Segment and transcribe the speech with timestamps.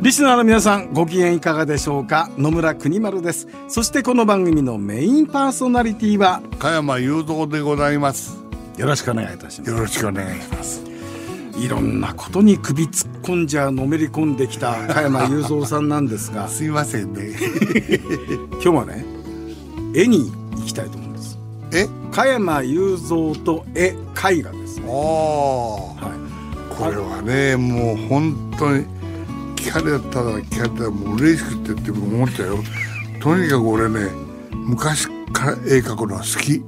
[0.00, 2.30] リスナーの皆さんご機嫌いかがでしょうか？
[2.38, 3.46] 野村国丸です。
[3.68, 8.38] そしてこの番組のメインパーソナリティは加山雄三でございます。
[8.78, 9.70] よろしくお願いいたします。
[9.70, 10.82] よろしくお願いします。
[11.58, 17.36] いろんなことに首突っ込んじゃのめり込んできた加山雄三さんなんですが すいませんね。
[18.52, 19.04] 今日はね
[19.94, 21.38] 絵に行きたいと思うんです。
[21.72, 21.88] え？
[22.10, 24.86] 加山雄三と絵絵画ですね。
[24.88, 28.86] ああ、はい、これはねもう本当に
[29.60, 32.64] 聞かれたら聞かれたらもう嬉しくてって思っちゃうよ。
[33.20, 34.10] とにかく俺ね
[34.52, 36.62] 昔から絵描くのは好き。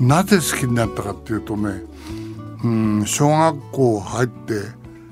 [0.00, 1.82] なぜ好きになったかっていうとね
[2.64, 4.54] うん小学校入って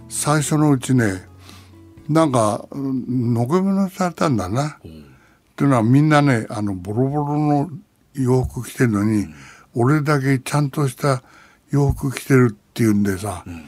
[0.08, 1.28] 最初のうちね
[2.08, 4.94] なんかのけものされたんだな、うん、っ
[5.54, 7.70] ていうのはみんなねあのボロボロの
[8.14, 9.34] 洋服着てるのに、うん、
[9.74, 11.22] 俺だけちゃんとした
[11.70, 13.64] 洋服着てるっていうんでさ、うん。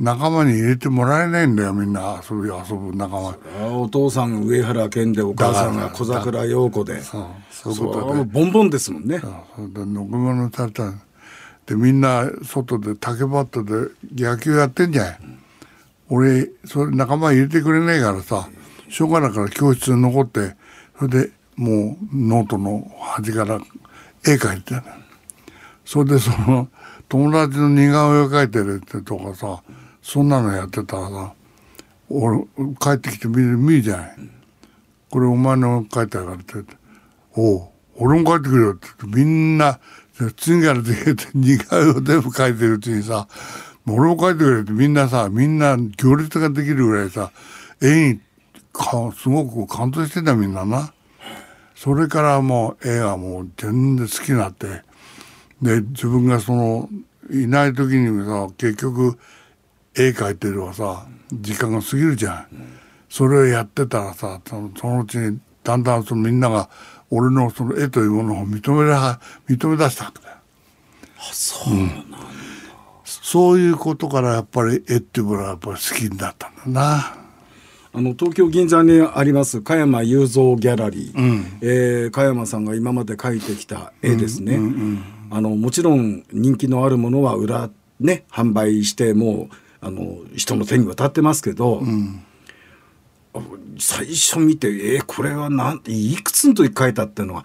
[0.00, 2.22] 仲間に入れてもらえないんだよみんな。
[2.28, 3.36] 遊び遊ぶ仲間。
[3.76, 7.00] お父さん上原健でお母さんが小桜陽子で。
[7.02, 8.24] そうそういうことで。
[8.24, 9.18] ボンボンですもんね。
[9.18, 9.28] そ
[9.62, 10.92] うで乗り物された
[11.68, 15.38] でみんな外で竹バットで野球やってんじゃん、うん、
[16.08, 18.48] 俺それ仲間入れてくれないからさ
[18.88, 20.56] しょうがないから教室に残って
[20.98, 23.60] それでもうノートの端から
[24.26, 24.84] 絵描いてた
[25.84, 26.68] それでその
[27.10, 29.62] 友達の似顔絵を描いてるってとかさ
[30.08, 31.34] そんなのやってたら
[32.08, 32.38] 俺
[32.80, 34.16] 帰ってきて見る見るじゃない、
[35.10, 36.76] これお前の書いてあるからって
[37.36, 39.78] おう俺も書いてくれよってみんな
[40.38, 43.28] 次から次へと似顔絵を全部書いてるうちにさ
[43.86, 47.30] 俺も書いてくれってみんなさみんな行列ができるぐらいさ
[47.82, 48.20] 絵に
[48.72, 50.94] かすごく感動してたみんなな。
[51.74, 54.82] それからもう絵がもう全然好きになって
[55.60, 56.88] で自分がその
[57.30, 59.18] いない時にさ結局
[59.98, 62.46] 絵描いてるはさ時間が過ぎるじゃん、
[63.08, 66.70] それをやってたらさそのそのうちにだんだんそのみんなが
[67.10, 70.36] 俺のその絵というものを認めら認め出したわけだよ。
[71.18, 72.24] あそうなんだ、うん、
[73.04, 77.14] そういうことからやっぱり絵っていうものはやっぱり好きになったんだな。
[77.90, 92.24] あの東京銀座にあります加山雄三ギャラリー、うん、えー、加山さんが今まで描いてきた絵ですね、うんうんうん、あのもちろん人気のあるものは裏ね販売してもうあの人の手に渡ってますけど、うん、
[93.78, 97.44] 最初見てえー、これはなんていくつの時書いたっていうのは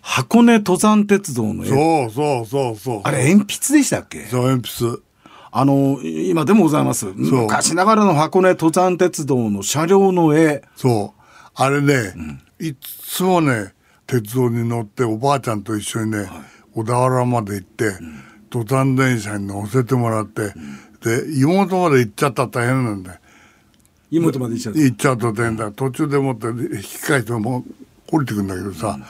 [0.00, 1.68] 箱根登山鉄道の絵。
[1.68, 3.00] そうそうそうそう。
[3.04, 4.24] あれ鉛筆でしたっけ？
[4.26, 5.02] そう鉛筆。
[5.50, 7.06] あの今でもございます。
[7.14, 10.62] 昔ながらの箱根登山鉄道の車両の絵。
[10.76, 11.20] そう。
[11.54, 12.14] あれね、
[12.60, 13.72] うん、いつもね
[14.06, 16.28] 鉄道に乗っておばあちゃんと一緒にね、はい、
[16.72, 20.52] 小田原まで行って、うん、登山電車に乗せてもらって、うん
[21.04, 23.18] で妹まで行っちゃったら大変なんだよ。
[24.10, 25.70] 妹まで行っちゃう行っちゃうと大変だ。
[25.70, 27.64] 途中でもって引き返しても
[28.10, 29.04] 降りてくんだけどさ、うん、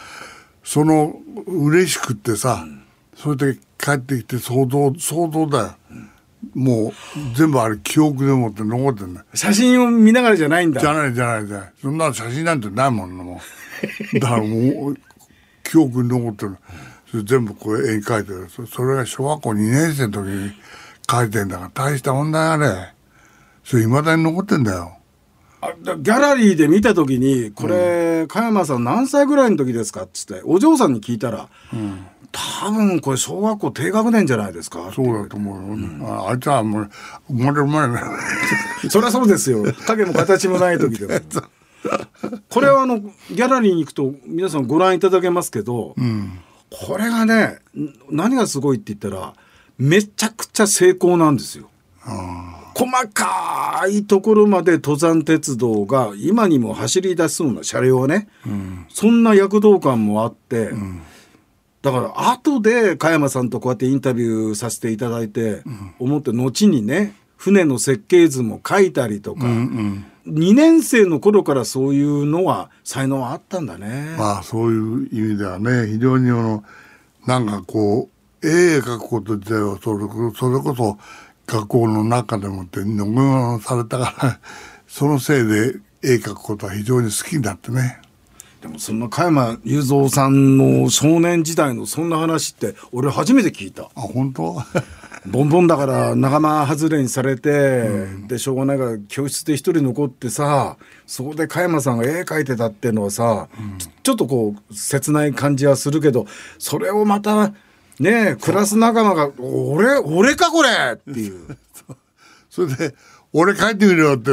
[0.63, 1.17] その
[1.47, 2.83] 嬉しくってさ、うん、
[3.17, 6.11] それで帰ってきて想像想像だよ、うん
[6.55, 6.93] もう
[7.35, 10.81] 全部あれ記憶でもって残ってんだ写真を見ながらじゃないんだ。
[10.81, 11.73] じゃないじゃないじゃない。
[11.81, 13.41] そんな写真なんてないもんなも
[14.13, 14.21] う。
[14.21, 14.97] だからもう
[15.63, 16.57] 記憶に残ってる
[17.11, 18.49] それ全部こう絵に描いてる。
[18.67, 20.53] それが小学校2年生の時に
[21.11, 22.95] 書いてんだから大した問題あれ。
[23.65, 24.99] それいまだに残ってんだよ。
[25.61, 34.93] あギャラリーで見た時にこれ、うん、加山さん何歳ぐらいの時ですかっつってお嬢さんに聞いたら、うん、多分これ小学校低学年じゃないですか。
[34.95, 36.91] そうだと思うよ、うん、ああいつはもう
[37.29, 38.19] 生まれる前な
[38.91, 39.65] そりゃそうですよ。
[39.87, 41.15] 影も形もない時でも。
[42.51, 46.41] これはあのギャラリーに行くと皆さんご覧いただけますけど、うん、
[46.71, 47.59] これがね
[48.11, 49.35] 何がすごいって言ったら
[49.79, 51.69] めちゃくちゃ成功なんですよ。
[52.75, 61.03] 細かいところまで登山鉄道が今にも走り出すような車両ね、うん、そんな躍動感もあって、うん、
[61.83, 65.63] だから後で加山さんとこうやってインタビューさせていただいて、
[66.01, 74.17] 思って後にね船の設計図も書いたりとか、うんうん、2年生の頃からそういうのは才能あったんだね。
[74.19, 76.65] まあそういう意味ではね非常にあの
[77.27, 78.14] なんかこう
[78.45, 80.05] 絵描くこと自体はそれ
[80.37, 80.99] それこそ
[81.47, 84.41] 学校の中でもって飲み物されたから
[84.87, 88.01] そのせいで絵描くことは非常に好きになってね。
[88.61, 93.85] でもそんな加山雄三さんの少年時代のそんな話って俺初めて聞いた。
[93.85, 94.63] あ本当？
[95.27, 100.77] ボンボンだから仲間外れにされて、でしょうがないから教室で一人残ってさ
[101.07, 103.49] そこで加山さんが絵描いてたっていうのはさ、
[103.79, 106.27] ちょちょっとこう切ない感じはするけど
[106.59, 107.55] それをまた
[108.01, 111.57] ねクラス仲間が「俺俺かこれ!」ってい う。
[112.51, 112.95] それで
[113.33, 114.31] 「俺描いてみろよ」って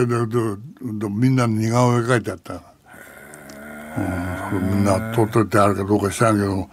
[1.10, 2.62] みんな似顔絵描いてあった。
[4.54, 6.70] うん、みんな撮っといてあるかどうか知らんけど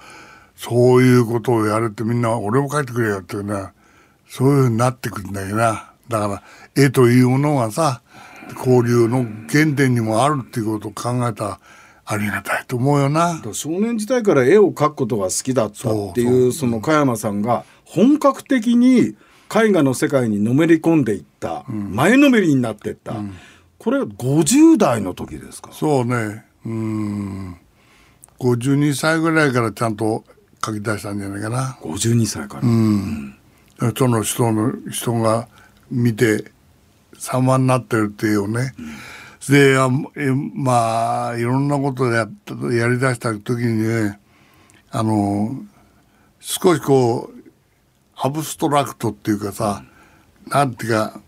[0.56, 3.72] そういうことをやるってみんな「俺も描いてくれよ」ってね。
[4.30, 5.90] そういうふうになってくるんだよな。
[6.08, 6.42] だから
[6.76, 8.02] 絵というものがさ
[8.58, 11.60] 交流の原点にもあるっていうことを考えたら
[12.04, 13.42] ありがたいと思うよな。
[13.52, 19.16] 少年時代から絵を描くことが好きだったっていうその加山さんが本格的に
[19.52, 23.14] 絵画の世界にのめり込んでいった、前のめりになっていった、
[23.78, 25.70] これは50代の時ですか？
[25.72, 26.44] そうね。
[26.66, 27.56] うん。
[28.38, 30.24] 52歳ぐらいからちゃんと
[30.64, 31.78] 書き出したんじゃないかな。
[31.80, 32.62] 52歳から、
[33.96, 35.48] その人の人が
[35.90, 36.52] 見て
[37.16, 38.74] 様になってるっていうね、であ
[39.56, 39.76] え
[40.54, 42.28] まあいろんなことや
[42.72, 44.20] やりだした時にね
[44.90, 45.50] あの
[46.40, 47.38] 少しこう
[48.16, 49.84] アブストラクトっていうかさ、
[50.48, 51.20] なんていうか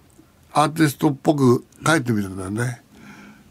[0.52, 2.82] アーティストっぽく書いてみたんだよね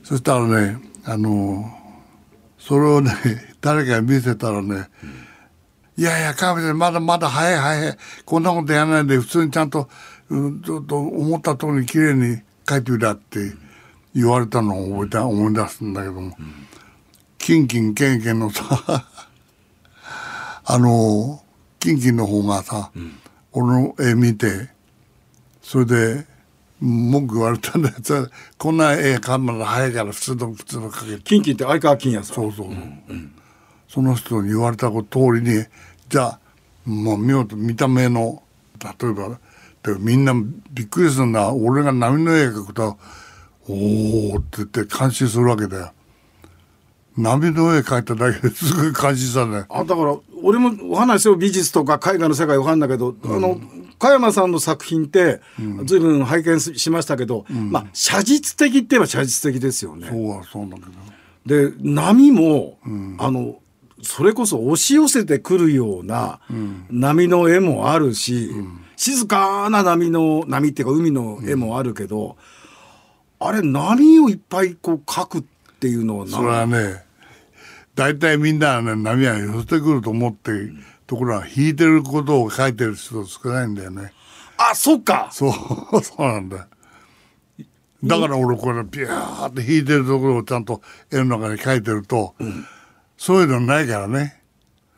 [0.03, 1.71] そしたらねあの
[2.57, 3.11] それをね
[3.61, 4.87] 誰かに見せたらね、
[5.97, 7.97] いやいや、川辺さん、まだまだ早い早い。
[8.23, 9.89] こんなことやらないで、普通にちゃんと、
[10.29, 13.51] うん、ちょっと思った通りに綺麗に書いてみたって
[14.15, 16.35] 言われたのを覚えた、思い出すんだけども、
[17.37, 18.63] キンキンケンケンのさ、
[20.65, 21.43] あの、
[21.79, 22.91] キンキンの方がさ、
[23.51, 24.69] 俺の絵見て、
[25.61, 26.27] それで、
[26.79, 27.95] 文句言われたんだよ。
[28.57, 31.23] こんな絵描くの早いから普通の普通の描け。
[31.23, 32.75] キンキンって相川金也さんそうそうそう、
[33.89, 35.65] その人に言われたこと通りに
[36.07, 36.39] じゃあ
[36.85, 38.43] もう見事見た目の
[38.79, 39.39] 例えば
[39.83, 40.33] でみんな
[40.71, 42.97] びっくりするんだ俺が波の絵描くと
[43.69, 45.91] 「おお」って言って感心するわけだよ。
[47.17, 49.65] 波の絵描いただけですごい感心したね。
[49.69, 53.59] あだから俺もお話を美術とか絵画の世界わかんだけど、あの
[53.99, 55.41] 加山さんの作品って
[55.83, 60.07] 随分拝見しましたけど、まあ写実的って言えば写実的ですよね。
[60.09, 61.69] そうはそうだけど。
[61.71, 62.77] で波も、
[63.17, 63.59] あの
[64.01, 66.39] それこそ押し寄せてくるような
[66.89, 68.49] 波の絵もあるし、
[68.95, 72.37] 静かな波の波っていうか海の絵もあるけど、
[73.39, 75.43] あれ波をいっぱいこう描くっ
[75.79, 77.03] ていうのはそれはね
[77.95, 80.51] 大体みんなはね波は寄せてくると思って
[81.07, 84.13] ところは引いてることを描いてる人少ないんだよね。
[84.57, 85.29] あそっか。
[85.31, 85.51] そう、
[86.03, 86.57] そうなんだ。
[86.57, 86.65] よ。
[88.03, 90.81] だから俺これピューって弾いてるところをちゃんと
[91.11, 92.35] 絵の中に描いてると、
[93.17, 94.38] そういうのないからね。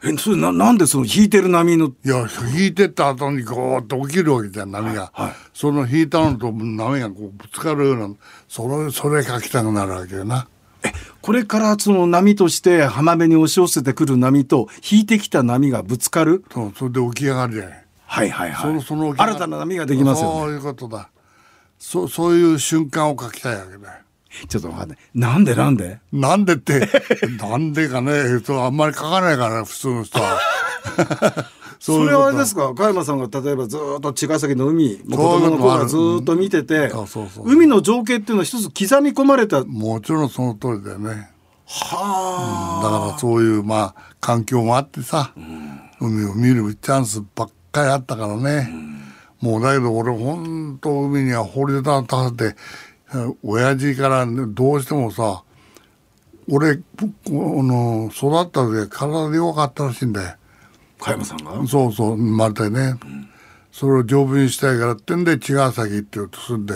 [0.03, 1.87] えそれななんでその引いてる波の？
[1.87, 5.11] いや、弾いてった後にゴーッと起きるわけじゃん、波が。
[5.53, 8.15] その弾いたのと波がこうぶつかるような、
[8.47, 10.47] それ、それ描きたくなるわけよな。
[11.21, 16.43] これからその波として浜辺に押し寄せてくる波と引いてきた波がぶつかる？
[16.51, 17.85] そう、それで起き上がるじゃない。
[18.05, 21.09] はいはいはいそのその新たな波ができますよねそういうことだ。
[21.77, 23.81] そう、そういう瞬間を描きたいわけだよ。
[24.47, 25.99] ちょっと分かんないなんでなんで？
[26.11, 26.87] なんでって、
[27.39, 30.39] なんでかね、 そうあんまり書かないから、普通の人は。
[31.79, 32.27] それは。
[32.27, 32.73] あれですか？
[32.75, 36.91] 加山さんが例えばずーっと茅ヶ崎の海子供の頃からずーっと見てて
[37.43, 39.57] 海の情景っていうのは一つ刻み込まれた。
[39.57, 41.29] はもちろんその通りだよね。
[41.93, 45.33] あ、だからそういうまあ環境もあってさ、
[45.99, 48.71] 海を見るチャンスばっかりあったからね。
[49.39, 52.55] もうだけど俺本当海には放り出させて、
[53.43, 55.43] 親父からねどうしてもさ、
[56.49, 56.83] 俺、こ
[57.27, 60.35] の育った時体で弱かったらしいんだよ。
[60.99, 61.67] 加山さんが？
[61.67, 62.95] そうそう、生まれてね。
[63.71, 66.73] それを丈夫にしたいからってんで、茅ヶ崎って言うとすんで。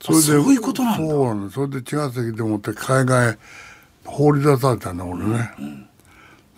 [0.00, 1.50] それでそういうことなんだそう。
[1.50, 3.38] それで茅ヶ崎でもって海外へ
[4.04, 5.50] 放り出されたんだ、俺ね。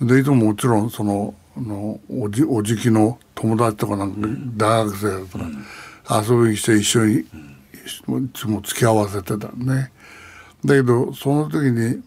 [0.00, 7.24] で、いつももちろん、その、あのおじ、おじきの友達とかなんか、大学生とか、遊びにして一緒に、
[7.86, 9.92] いつも付き合わせてたね。
[10.64, 12.02] だけど、その時に、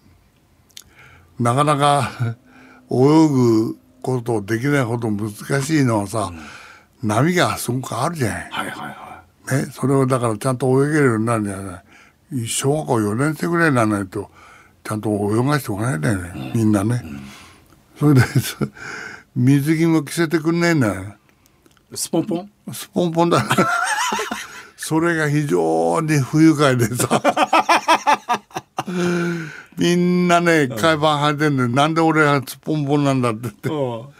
[1.39, 2.35] なかなか
[2.91, 5.31] 泳ぐことできないほど難
[5.63, 6.31] しいのはさ、
[7.01, 8.47] 波がすごくあるじゃない。
[8.51, 9.09] はいはいは
[9.51, 11.83] ね、それをだからちゃんと泳げるようになるんじゃな
[12.33, 14.29] い小学校4年生ぐらいにならないと
[14.83, 17.03] ちゃんと泳がしておかないんだよね、みんなね、
[17.97, 18.57] それでそ
[19.35, 21.15] 水着も着せてくんねえんだよ。
[21.91, 22.51] いスポンポン？
[22.71, 23.43] スポンポンだ
[24.89, 27.21] それが非常に不愉快でさ。
[29.77, 33.69] みんなね海パン履いてんでなんで俺はスポンポンなんだって言って。
[33.69, 34.11] も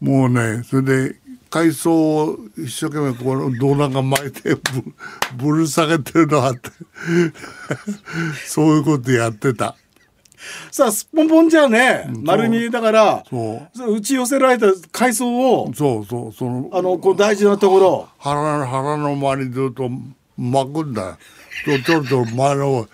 [0.00, 1.14] うねそれで
[1.48, 4.62] 海藻を一生懸命この胴長巻いてぶ
[5.36, 6.70] ぶる下げてるのあって。
[8.48, 9.76] そういうことやってた
[10.70, 13.76] さあすっぽんぽんじゃね丸みだからそう。
[13.76, 16.70] そう打ち寄せられた海藻をそうそうその。
[16.72, 18.08] あのこう大事なところ。
[18.18, 19.90] 腹の腹の周りにずっと
[20.36, 21.18] 巻くんだ。
[21.66, 22.88] よちょっと前の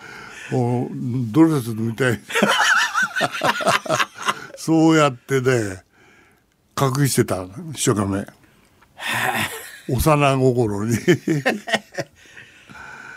[1.33, 2.21] ドレスみたい。
[4.57, 5.85] そうやってね
[6.81, 8.27] 隠してた一生懸命。
[9.89, 10.97] 幼心に。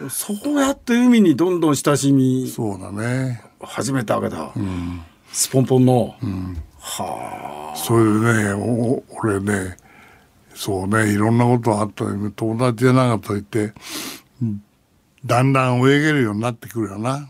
[0.10, 2.52] そうやって海にどんどん親しみ。
[2.56, 4.52] そうだね始めたわけだ、
[5.32, 7.76] スポンポンの、うん、はあ。
[7.76, 9.78] それでねお俺ね
[10.54, 13.74] そうねいろんなことあった友達じゃなかったと言って
[14.42, 14.64] うん
[15.26, 17.30] だんだん泳げるようになってくるよな。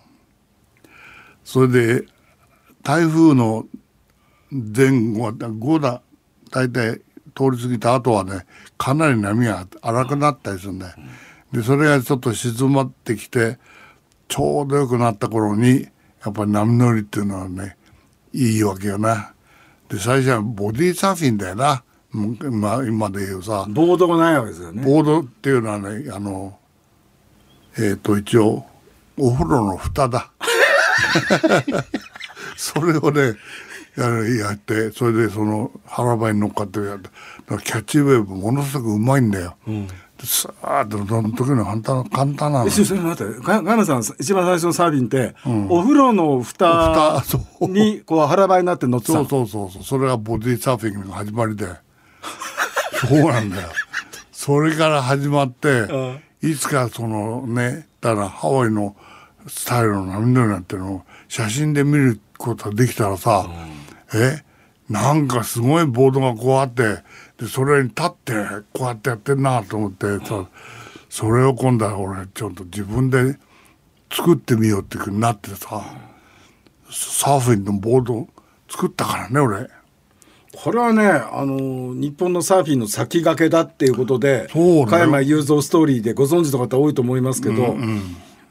[1.44, 2.06] それで
[2.84, 3.66] 台風の
[4.52, 6.02] 前後は5だ
[6.52, 7.00] 大体
[7.36, 8.46] 通り過ぎた後はね
[8.78, 10.96] かなり波が荒くなったりするんだよ。
[11.52, 13.58] でそれがちょっと静まってきて
[14.28, 15.88] ちょうどよくなった頃に
[16.24, 17.78] やっぱり波乗りっていうのはね
[18.34, 19.34] いいわけよな。
[19.90, 21.84] で最初はボディーサーフィンだよな。
[22.12, 23.66] まあ今で言うさ。
[23.70, 24.84] ボードがないわけですよね。
[24.84, 26.58] ボードっていうのはねあの
[27.78, 28.66] えっ、と一応
[29.18, 30.32] お風呂の蓋だ。
[32.58, 33.36] それをね
[33.96, 37.10] やってそれでその腹ばいに乗っかってやって
[37.64, 39.88] キャッチウェーブものすごくうまいんだよ、で
[40.26, 42.68] さーっとその時の簡単簡単なの。
[42.68, 43.42] えちょちょ待って。
[43.42, 45.36] か加山さん一番最初のサーフィンって、
[45.70, 47.24] お風呂の蓋
[47.62, 49.84] にこう腹ばいになって乗ってたそうのそうそうそう。
[49.84, 51.68] それがボディサーフィンの始まりで。
[53.08, 53.70] そうなんだよ。
[54.32, 55.88] それから始まって、
[56.42, 58.96] いつかそのねだからハワイの
[59.48, 63.50] スタイルの波乗りなんてのを写真で見ることができたらさ、
[64.14, 64.44] え？
[64.90, 67.04] なんかすごいボードがこうあって
[67.40, 68.34] でそれに立って
[68.74, 70.46] こうやってやってんなと思ってさ
[71.10, 73.38] それを今度は俺ちょっと自分で
[74.12, 75.84] 作ってみようっていうなってさ
[76.92, 78.28] サーフィンのボード
[78.70, 79.70] 作ったからね俺。
[80.52, 87.78] これはねあの日本のサーフィンの先駆けだっていうことでそうだよ加山雄三ストーリーでご存知の方多いと思いますけど、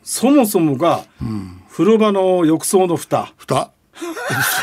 [0.05, 1.05] そもそもが、
[1.71, 3.33] 風呂場の浴槽の蓋。
[3.37, 3.73] 蓋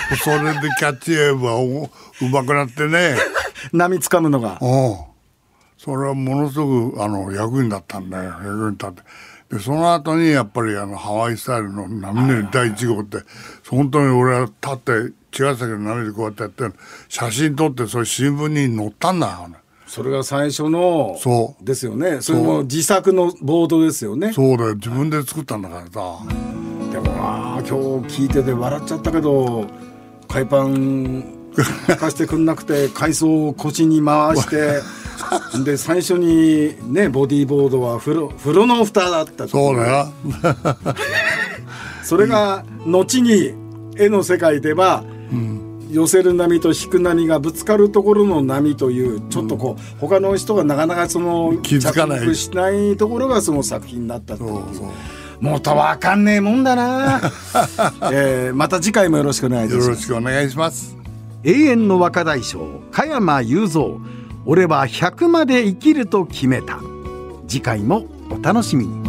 [0.10, 1.90] そ それでキャッチウェーブはお
[2.22, 3.18] うまくなってね。
[3.74, 4.58] 波つかむのが。
[4.62, 4.96] うん。
[5.78, 8.24] それはものすごくあの役に立ったんだよ。
[8.24, 9.04] 役に立って。
[9.50, 13.20] でその後にやっぱりあのハワイスタイルの波乗り第1号って
[13.70, 16.78] 本当に俺は立って茅ヶ崎の波でこうやってやって
[17.08, 19.48] 写真撮ってそれ新聞に載ったんだよ。
[19.48, 21.64] ねそれが最初のそう。
[21.64, 22.20] ですよね。
[22.22, 24.34] それも自作のボードですよね。
[24.34, 24.76] そうだよ。
[24.76, 26.20] 自分で作ったんだからさ
[27.68, 29.66] 今日聞いてて笑っちゃったけど
[30.28, 31.24] 海パン
[31.88, 34.82] 貸してくんなくて海藻を腰に回して
[35.64, 40.08] で最初にねボディーボードは風呂風呂の蓋だったそうだよ。
[42.04, 43.54] それが後に
[43.98, 45.04] 絵の世界では、
[45.90, 52.36] 寄せる波と引く波がぶつかるところの波というちょっとこう、他の人がなかなかその気づかない。
[52.36, 54.50] しないところがその作品になったっていう。
[54.50, 54.86] そうそう
[55.40, 57.20] もっとわかんねえもんだな、
[58.12, 60.96] えーまた次回もよろしくお願いいたしよろますしくお願いします。
[61.44, 64.00] 永遠の若大将加山雄三。
[64.48, 66.80] 俺は100まで生きると決めた。
[67.48, 69.05] 次回もお楽しみに